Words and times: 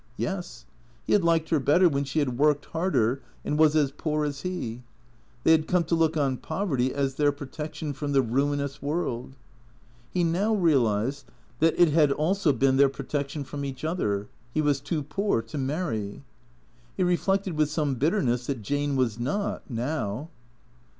Yes. 0.17 0.65
He 1.05 1.13
had 1.13 1.23
liked 1.23 1.49
her 1.49 1.59
better 1.59 1.87
when 1.87 2.05
she 2.05 2.17
had 2.17 2.35
worked 2.39 2.65
harder 2.65 3.21
and 3.45 3.55
was 3.55 3.75
as 3.75 3.91
poor 3.91 4.25
as 4.25 4.41
he. 4.41 4.81
They 5.43 5.51
had 5.51 5.67
come 5.67 5.83
to 5.83 5.93
look 5.93 6.17
on 6.17 6.37
poverty 6.37 6.91
as 6.91 7.13
their 7.13 7.31
protection 7.31 7.93
from 7.93 8.11
the 8.11 8.23
ruinous 8.23 8.81
world. 8.81 9.35
He 10.09 10.23
now 10.23 10.55
realized 10.55 11.25
that 11.59 11.79
it 11.79 11.91
had 11.91 12.11
also 12.11 12.51
been 12.51 12.77
their 12.77 12.89
protection 12.89 13.43
from 13.43 13.63
each 13.63 13.83
other. 13.83 14.27
He 14.55 14.59
was 14.59 14.79
too 14.81 15.03
poor 15.03 15.39
to 15.43 15.57
marry. 15.59 16.23
He 16.97 17.03
reflected 17.03 17.53
with 17.53 17.69
some 17.69 17.93
bitterness 17.93 18.47
that 18.47 18.63
Jane 18.63 18.95
was 18.95 19.19
not, 19.19 19.69
now. 19.69 20.29